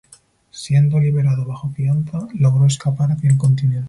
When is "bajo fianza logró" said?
1.45-2.65